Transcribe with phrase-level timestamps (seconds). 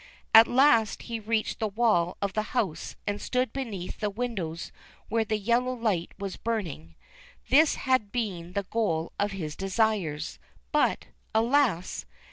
[0.33, 4.71] At last, he reached the wall of the house and stood beneath the windows
[5.09, 6.95] where the yellow light was burn ing.
[7.49, 10.39] This had been the goal of his desires;
[10.71, 12.07] but, alas